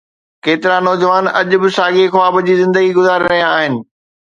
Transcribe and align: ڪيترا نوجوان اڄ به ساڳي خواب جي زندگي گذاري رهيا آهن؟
ڪيترا 0.43 0.77
نوجوان 0.87 1.25
اڄ 1.39 1.49
به 1.61 1.67
ساڳي 1.77 2.03
خواب 2.13 2.35
جي 2.47 2.53
زندگي 2.61 2.91
گذاري 2.99 3.23
رهيا 3.31 3.47
آهن؟ 3.57 3.73